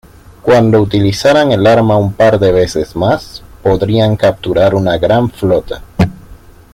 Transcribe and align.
Cuando 0.41 0.81
utilizaran 0.81 1.51
el 1.51 1.67
arma 1.67 1.95
un 1.95 2.13
par 2.13 2.39
de 2.39 2.51
veces 2.51 2.95
más, 2.95 3.43
podrían 3.61 4.15
capturar 4.17 4.73
una 4.73 4.97
gran 4.97 5.29
flota. 5.29 5.83